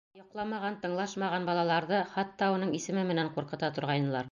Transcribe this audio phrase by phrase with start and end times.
[0.19, 4.19] Йоҡламаған, тыңлашмаған балаларҙы хатта уның исеме менән ҡурҡыта торғайнылар.